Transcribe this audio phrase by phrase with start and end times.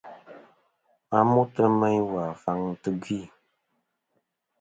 [1.09, 3.19] Ma mutɨ meyn wù faŋ tɨ̀ gvì.